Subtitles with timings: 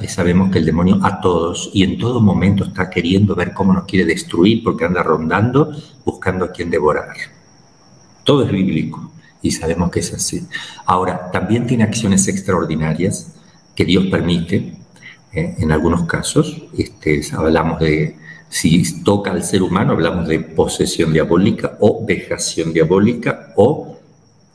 [0.00, 3.72] ya sabemos que el demonio a todos y en todo momento está queriendo ver cómo
[3.72, 5.72] nos quiere destruir porque anda rondando
[6.04, 7.16] buscando a quien devorar.
[8.24, 9.10] Todo es bíblico
[9.42, 10.46] y sabemos que es así.
[10.86, 13.34] Ahora, también tiene acciones extraordinarias
[13.74, 14.74] que Dios permite
[15.32, 16.62] eh, en algunos casos.
[16.76, 18.16] Este, hablamos de,
[18.48, 23.98] si toca al ser humano, hablamos de posesión diabólica o vejación diabólica o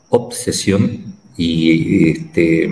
[0.09, 2.69] obsesión y este,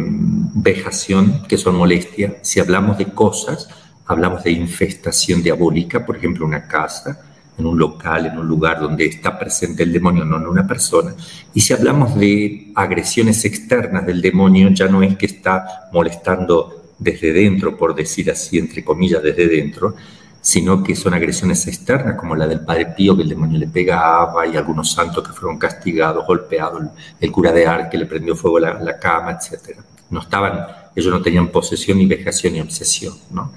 [0.54, 2.34] vejación, que son molestias.
[2.42, 3.70] Si hablamos de cosas,
[4.06, 7.22] hablamos de infestación diabólica, por ejemplo, una casa,
[7.58, 11.14] en un local, en un lugar donde está presente el demonio, no en una persona.
[11.54, 17.34] Y si hablamos de agresiones externas del demonio, ya no es que está molestando desde
[17.34, 19.96] dentro, por decir así, entre comillas, desde dentro,
[20.42, 24.00] sino que son agresiones externas, como la del Padre Pío, que el demonio le pega
[24.00, 26.84] a Abba, y algunos santos que fueron castigados, golpeados,
[27.20, 29.78] el cura de Ar que le prendió fuego a la, cama, etc.
[30.12, 33.52] No estaban, ellos no tenían posesión, ni vejación, ni obsesión, ¿no?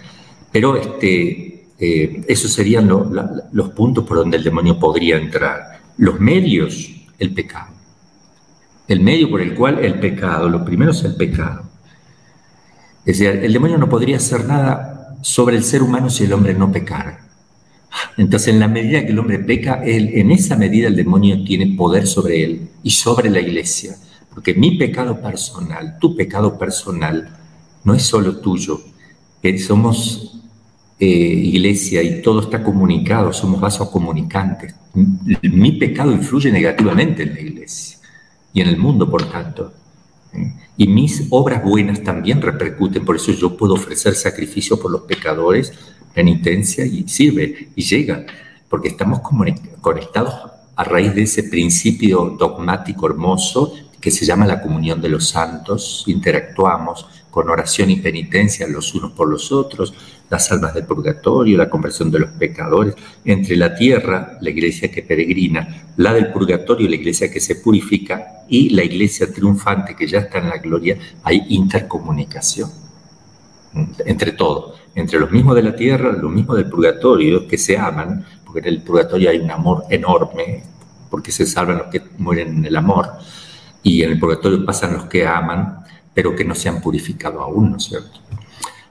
[0.50, 5.80] Pero este, eh, esos serían los puntos por donde el demonio podría entrar.
[5.98, 7.72] Los medios, el pecado.
[8.86, 11.64] El medio por el cual el pecado, lo primero es el pecado.
[13.05, 16.55] Es decir, el demonio no podría hacer nada sobre el ser humano si el hombre
[16.55, 17.24] no pecara.
[18.16, 21.77] Entonces, en la medida que el hombre peca, él, en esa medida el demonio tiene
[21.77, 23.96] poder sobre él y sobre la iglesia.
[24.34, 27.36] Porque mi pecado personal, tu pecado personal,
[27.84, 28.80] no es solo tuyo.
[29.66, 30.40] somos
[30.98, 34.74] eh, iglesia y todo está comunicado, somos vasos comunicantes.
[35.42, 37.98] Mi pecado influye negativamente en la iglesia
[38.52, 39.72] y en el mundo, por tanto.
[40.77, 45.72] Y mis obras buenas también repercuten, por eso yo puedo ofrecer sacrificio por los pecadores,
[46.12, 48.24] penitencia y sirve y llega,
[48.68, 49.20] porque estamos
[49.80, 50.34] conectados
[50.77, 53.74] a raíz de ese principio dogmático hermoso
[54.05, 59.12] que se llama la comunión de los santos, interactuamos con oración y penitencia los unos
[59.12, 59.94] por los otros,
[60.28, 65.01] las almas del purgatorio, la conversión de los pecadores, entre la tierra, la iglesia que
[65.01, 70.18] peregrina, la del purgatorio, la iglesia que se purifica y la iglesia triunfante que ya
[70.18, 72.70] está en la gloria, hay intercomunicación
[74.05, 78.23] entre todos, entre los mismos de la tierra, los mismos del purgatorio, que se aman,
[78.45, 80.62] porque en el purgatorio hay un amor enorme,
[81.08, 83.08] porque se salvan los que mueren en el amor,
[83.84, 87.70] y en el purgatorio pasan los que aman, pero que no se han purificado aún,
[87.70, 88.18] ¿no es cierto?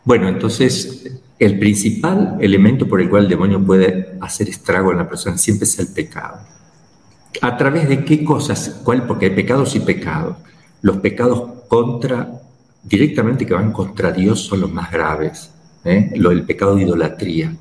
[0.06, 5.10] Bueno, entonces el principal elemento por el cual el demonio puede hacer estrago en la
[5.10, 6.40] persona siempre es el pecado.
[7.42, 8.82] ¿A través de qué cosas?
[8.84, 9.08] ¿Cuál?
[9.08, 10.38] Porque hay pecados y pecados.
[10.82, 12.42] Los pecados contra,
[12.84, 15.50] directamente que van contra Dios son los más graves.
[15.84, 16.12] ¿eh?
[16.16, 17.56] Lo, el pecado de idolatría.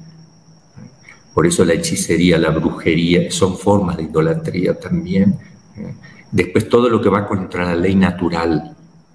[1.33, 5.39] Por eso la hechicería, la brujería, son formas de idolatría también.
[5.79, 5.95] ¿eh?
[6.33, 8.75] Después todo lo que va contra la ley natural,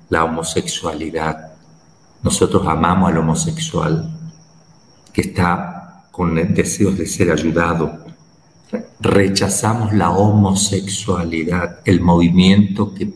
[0.09, 1.53] la homosexualidad.
[2.21, 4.07] Nosotros amamos al homosexual
[5.11, 8.05] que está con deseos de ser ayudado,
[8.99, 13.11] rechazamos la homosexualidad, el movimiento que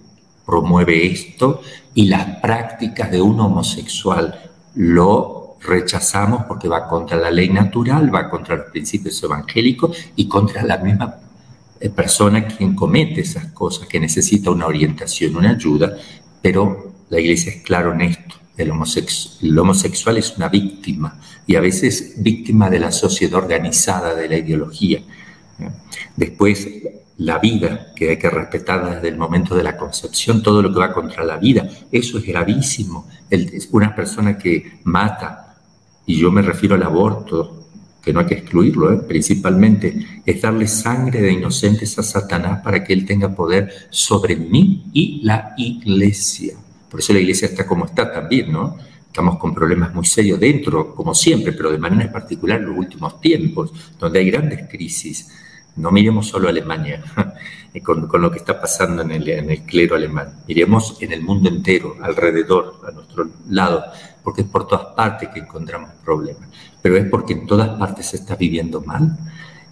[0.46, 1.62] promueve esto
[1.94, 4.50] y las prácticas de un homosexual.
[4.76, 10.64] Lo rechazamos porque va contra la ley natural, va contra los principios evangélicos y contra
[10.64, 11.16] la misma
[11.90, 15.98] persona quien comete esas cosas, que necesita una orientación, una ayuda,
[16.42, 18.36] pero la iglesia es clara en esto.
[18.58, 18.72] El,
[19.42, 24.38] el homosexual es una víctima y a veces víctima de la sociedad organizada, de la
[24.38, 25.02] ideología.
[26.16, 26.68] Después,
[27.18, 30.80] la vida, que hay que respetar desde el momento de la concepción, todo lo que
[30.80, 33.08] va contra la vida, eso es gravísimo.
[33.30, 35.58] es una persona que mata,
[36.06, 37.61] y yo me refiero al aborto,
[38.02, 38.98] que no hay que excluirlo, ¿eh?
[39.08, 44.86] principalmente, es darle sangre de inocentes a Satanás para que él tenga poder sobre mí
[44.92, 46.56] y la iglesia.
[46.90, 48.78] Por eso la iglesia está como está también, ¿no?
[49.06, 53.20] Estamos con problemas muy serios dentro, como siempre, pero de manera particular en los últimos
[53.22, 55.28] tiempos, donde hay grandes crisis
[55.76, 57.02] no miremos solo a Alemania
[57.84, 60.44] con, lo que está pasando en el, clero alemán.
[60.48, 63.84] Miremos en el mundo entero, alrededor, a nuestro lado,
[64.24, 66.50] porque es por todas partes que encontramos problemas.
[66.82, 69.18] Pero es porque en todas partes se está viviendo mal.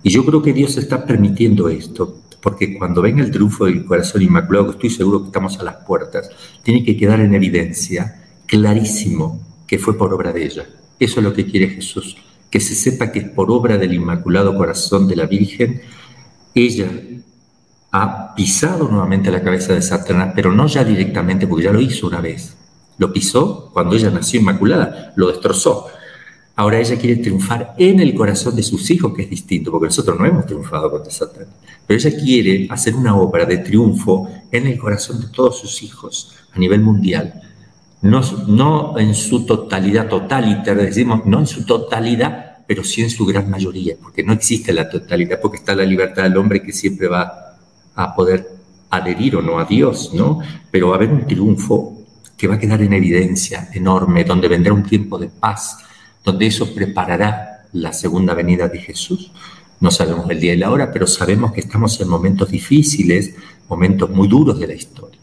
[0.01, 4.21] Y yo creo que Dios está permitiendo esto, porque cuando venga el triunfo del corazón
[4.21, 6.31] inmaculado, estoy seguro que estamos a las puertas,
[6.63, 10.65] tiene que quedar en evidencia clarísimo que fue por obra de ella.
[10.97, 12.15] Eso es lo que quiere Jesús
[12.49, 15.81] que se sepa que por obra del Inmaculado Corazón de la Virgen,
[16.55, 16.89] ella
[17.91, 22.07] ha pisado nuevamente la cabeza de Satanás, pero no ya directamente, porque ya lo hizo
[22.07, 22.55] una vez.
[22.97, 25.87] Lo pisó cuando ella nació Inmaculada, lo destrozó.
[26.55, 30.19] Ahora ella quiere triunfar en el corazón de sus hijos, que es distinto, porque nosotros
[30.19, 31.47] no hemos triunfado contra Satanás.
[31.87, 36.35] Pero ella quiere hacer una obra de triunfo en el corazón de todos sus hijos
[36.53, 37.48] a nivel mundial
[38.01, 43.25] no, no en su totalidad totalitaria, decimos, no en su totalidad, pero sí en su
[43.25, 47.07] gran mayoría, porque no existe la totalidad, porque está la libertad del hombre que siempre
[47.07, 47.57] va
[47.95, 48.47] a poder
[48.89, 50.39] adherir o no a Dios, ¿no?
[50.71, 51.97] Pero va a haber un triunfo
[52.37, 55.79] que va a quedar en evidencia enorme, donde vendrá un tiempo de paz,
[56.23, 59.31] donde eso preparará la segunda venida de Jesús.
[59.79, 63.35] No sabemos el día y la hora, pero sabemos que estamos en momentos difíciles,
[63.67, 65.18] momentos muy duros de la historia.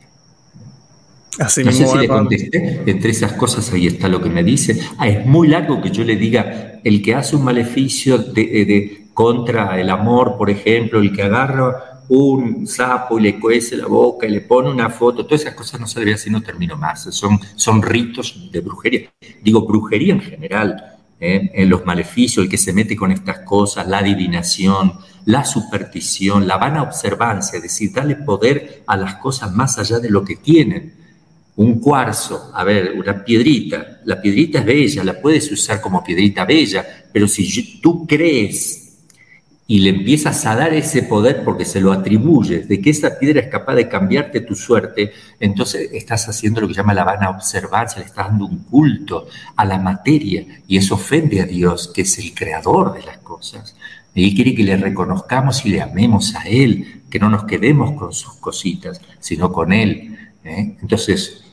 [1.38, 4.80] Así no sé si le contesté, entre esas cosas ahí está lo que me dice.
[4.98, 9.78] Ah, es muy largo que yo le diga, el que hace un maleficio de, contra
[9.80, 14.30] el amor, por ejemplo, el que agarra un sapo y le cuece la boca y
[14.30, 17.82] le pone una foto, todas esas cosas no se hacer, no termino más, son, son
[17.82, 19.10] ritos de brujería.
[19.42, 21.50] Digo, brujería en general, ¿eh?
[21.54, 24.92] en los maleficios, el que se mete con estas cosas, la adivinación,
[25.24, 30.10] la superstición, la vana observancia, es decir, darle poder a las cosas más allá de
[30.10, 31.06] lo que tienen.
[31.56, 36.44] Un cuarzo, a ver, una piedrita, la piedrita es bella, la puedes usar como piedrita
[36.44, 38.87] bella, pero si tú crees
[39.69, 43.41] y le empiezas a dar ese poder porque se lo atribuyes, de que esa piedra
[43.41, 48.00] es capaz de cambiarte tu suerte, entonces estás haciendo lo que llama la vana observancia,
[48.00, 49.26] le estás dando un culto
[49.56, 53.75] a la materia y eso ofende a Dios, que es el creador de las cosas.
[54.14, 58.12] Y quiere que le reconozcamos y le amemos a Él, que no nos quedemos con
[58.12, 60.17] sus cositas, sino con Él.
[60.44, 60.76] ¿eh?
[60.81, 61.45] Entonces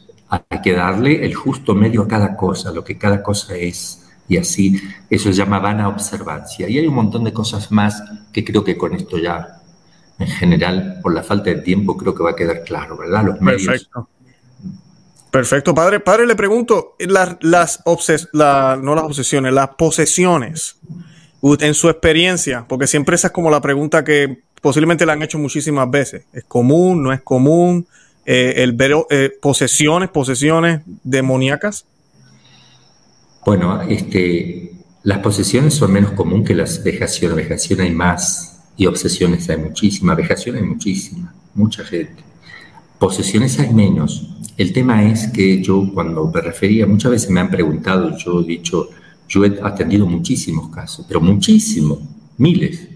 [0.50, 4.38] hay que darle el justo medio a cada cosa, lo que cada cosa es y
[4.38, 6.68] así eso se llama vana observancia.
[6.70, 8.02] Y hay un montón de cosas más
[8.32, 9.62] que creo que con esto ya,
[10.18, 13.26] en general, por la falta de tiempo, creo que va a quedar claro, ¿verdad?
[13.26, 13.68] Los medios.
[13.68, 14.10] Perfecto.
[15.30, 16.00] Perfecto, padre.
[16.00, 20.78] Padre, le pregunto, las, las obses no las obsesiones, las posesiones,
[21.42, 25.40] en su experiencia, porque siempre esa es como la pregunta que posiblemente la han hecho
[25.40, 26.26] muchísimas veces.
[26.32, 27.04] ¿Es común?
[27.04, 27.88] ¿No es común?
[28.26, 31.86] Eh, el ver eh, posesiones, posesiones demoníacas.
[33.46, 34.72] Bueno, este,
[35.04, 37.36] las posesiones son menos común que las vejaciones.
[37.36, 40.16] Vejación hay más y obsesiones hay muchísimas.
[40.16, 42.24] Vejación hay muchísima, mucha gente.
[42.98, 44.30] Posesiones hay menos.
[44.56, 48.46] El tema es que yo cuando me refería, muchas veces me han preguntado, yo he
[48.46, 48.90] dicho,
[49.28, 52.00] yo he atendido muchísimos casos, pero muchísimos,
[52.38, 52.88] miles.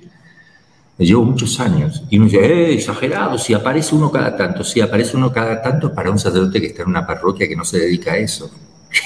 [0.97, 5.15] Llevo muchos años y uno dice, eh, exagerado, si aparece uno cada tanto, si aparece
[5.15, 8.13] uno cada tanto para un sacerdote que está en una parroquia que no se dedica
[8.13, 8.49] a eso.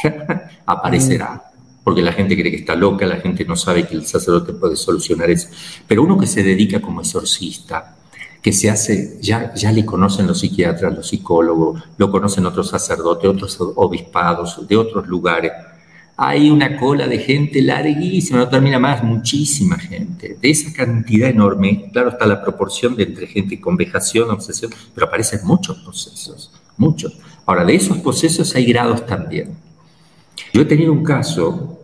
[0.66, 1.44] aparecerá.
[1.84, 4.76] Porque la gente cree que está loca, la gente no sabe que el sacerdote puede
[4.76, 5.50] solucionar eso.
[5.88, 7.96] Pero uno que se dedica como exorcista,
[8.42, 13.30] que se hace, ya, ya le conocen los psiquiatras, los psicólogos, lo conocen otros sacerdotes,
[13.30, 15.52] otros obispados de otros lugares.
[16.24, 20.38] Hay una cola de gente larguísima, no termina más, muchísima gente.
[20.40, 25.08] De esa cantidad enorme, claro está la proporción de entre gente con vejación, obsesión, pero
[25.08, 27.18] aparecen muchos procesos, muchos.
[27.44, 29.56] Ahora, de esos procesos hay grados también.
[30.54, 31.80] Yo he tenido un caso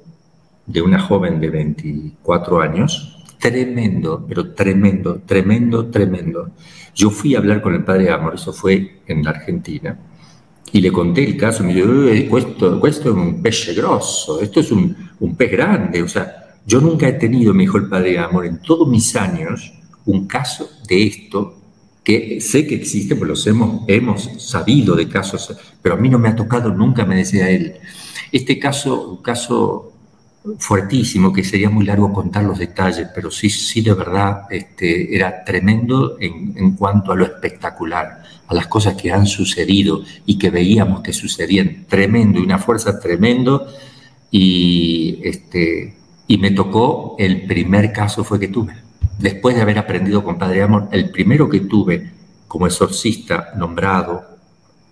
[0.68, 6.52] de una joven de 24 años, tremendo, pero tremendo, tremendo, tremendo.
[6.94, 9.98] Yo fui a hablar con el padre Amor, eso fue en la Argentina,
[10.72, 14.72] y le conté el caso, me dijo, esto, esto es un pez grosso, esto es
[14.72, 14.96] un,
[15.38, 18.88] pez grande, o sea, yo nunca he tenido, me dijo el padre Amor, en todos
[18.88, 19.74] mis años,
[20.06, 21.56] un caso de esto,
[22.04, 26.20] que sé que existe, pues los hemos, hemos sabido de casos, pero a mí no
[26.20, 27.76] me ha tocado nunca, me decía él,
[28.32, 29.94] este caso, un caso
[30.58, 35.44] fuertísimo, que sería muy largo contar los detalles, pero sí, sí de verdad este, era
[35.44, 41.02] tremendo en, cuanto a lo espectacular, a las cosas que han sucedido y que veíamos
[41.02, 43.68] que sucedían, tremendo y una fuerza tremendo.
[44.32, 45.96] Y, este,
[46.28, 48.74] y me tocó, el primer caso fue que tuve.
[49.20, 52.12] Después de haber aprendido con Padre Amor, el primero que tuve
[52.48, 54.38] como exorcista nombrado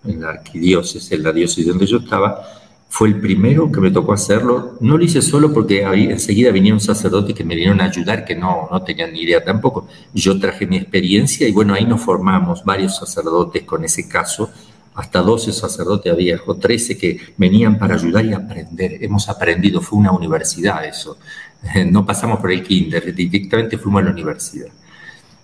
[0.03, 4.13] en la arquidiócesis, en la diócesis donde yo estaba, fue el primero que me tocó
[4.13, 4.77] hacerlo.
[4.79, 8.35] No lo hice solo porque ahí enseguida vinieron sacerdotes que me vinieron a ayudar, que
[8.35, 9.87] no, no tenían ni idea tampoco.
[10.13, 14.49] Yo traje mi experiencia y bueno, ahí nos formamos varios sacerdotes con ese caso.
[14.93, 19.03] Hasta 12 sacerdotes había, o 13 que venían para ayudar y aprender.
[19.03, 21.17] Hemos aprendido, fue una universidad eso.
[21.91, 24.67] No pasamos por el kinder, directamente fuimos a la universidad.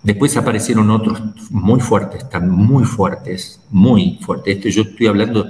[0.03, 4.55] Después aparecieron otros muy fuertes, están muy fuertes, muy fuertes.
[4.55, 5.47] Esto yo estoy hablando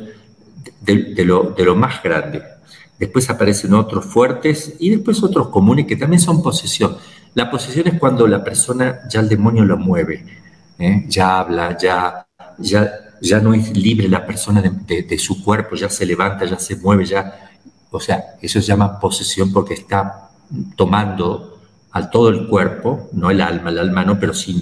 [0.81, 2.41] de, lo, de lo más grande.
[2.99, 6.97] Después aparecen otros fuertes y después otros comunes que también son posesión.
[7.33, 10.25] La posesión es cuando la persona ya el demonio lo mueve,
[10.77, 11.05] ¿eh?
[11.07, 16.05] ya habla, ya, ya, ya no es libre la persona de, su cuerpo, ya se
[16.05, 17.49] levanta, ya se mueve, ya.
[17.89, 20.29] O sea, eso se llama posesión porque está
[20.75, 21.59] tomando
[21.91, 24.59] al todo el cuerpo, no el alma, el alma no, pero sí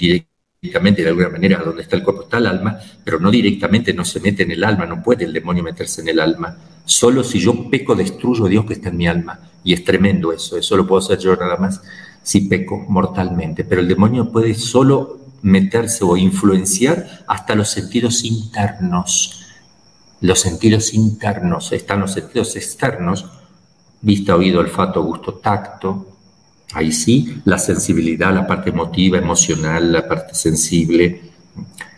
[0.61, 4.19] de alguna manera donde está el cuerpo está el alma, pero no directamente no se
[4.19, 6.57] mete en el alma, no puede el demonio meterse en el alma.
[6.83, 9.39] Solo si yo peco destruyo a Dios que está en mi alma.
[9.63, 11.81] Y es tremendo eso, eso lo puedo hacer yo nada más
[12.23, 13.63] si peco mortalmente.
[13.63, 19.45] Pero el demonio puede solo meterse o influenciar hasta los sentidos internos.
[20.19, 23.27] Los sentidos internos, están los sentidos externos,
[24.01, 26.08] vista, oído, olfato, gusto, tacto,
[26.73, 31.21] Ahí sí, la sensibilidad, la parte emotiva, emocional, la parte sensible.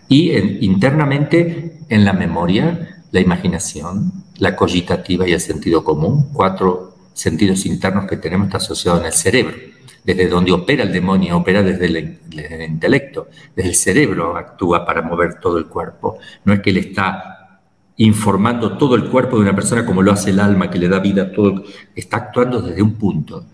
[0.08, 0.32] Y
[0.66, 8.06] internamente en la memoria, la imaginación, la cogitativa y el sentido común, cuatro sentidos internos
[8.06, 9.56] que tenemos está asociados en el cerebro.
[10.04, 12.20] Desde donde opera el demonio, opera desde el,
[12.68, 16.18] intelecto, desde el cerebro actúa para mover todo el cuerpo.
[16.46, 17.60] No es que él está
[17.98, 21.00] informando todo el cuerpo de una persona como lo hace el alma, que le da
[21.00, 21.64] vida a todo,
[21.94, 23.46] está actuando desde un punto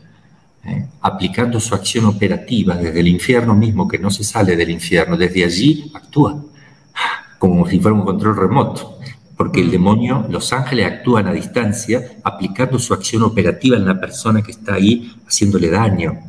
[0.67, 0.87] ¿eh?
[1.01, 5.43] aplicando su acción operativa desde el infierno mismo, que no se sale del infierno, desde
[5.43, 6.43] allí actúa,
[7.39, 8.99] como si fuera un control remoto,
[9.35, 9.71] porque el mm.
[9.71, 14.75] demonio, los ángeles actúan a distancia, aplicando su acción operativa en la persona que está
[14.75, 16.19] ahí, haciéndole daño.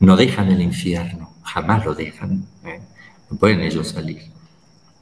[0.00, 2.80] No dejan el infierno, jamás lo dejan, ¿eh?
[3.30, 4.22] no pueden ellos salir.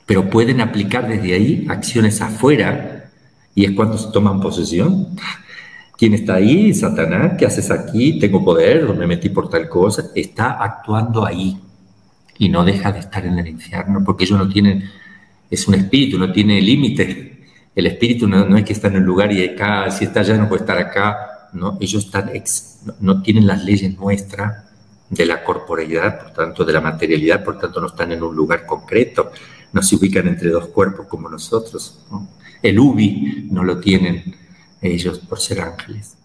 [0.06, 3.10] Pero pueden aplicar desde ahí acciones afuera,
[3.54, 5.16] y es cuando se toman posesión
[6.00, 6.72] ¿Quién está ahí?
[6.72, 8.18] Satanás, ¿qué haces aquí?
[8.18, 10.06] Tengo poder, me metí por tal cosa.
[10.14, 11.60] Está actuando ahí
[12.38, 14.82] y no deja de estar en el infierno porque ellos no tienen,
[15.50, 17.44] es un espíritu, no tiene límite.
[17.74, 20.48] El espíritu no, es que está en un lugar y acá, si está allá no
[20.48, 21.50] puede estar acá.
[21.52, 22.30] No, ellos están
[23.00, 24.64] no tienen las leyes nuestras
[25.10, 28.64] de la corporeidad, por tanto, de la materialidad, por tanto, no están en un lugar
[28.64, 29.32] concreto,
[29.74, 32.06] no se ubican entre dos cuerpos como nosotros.
[32.62, 34.40] El ubi no lo tienen
[34.82, 36.16] ellos por ser ángeles.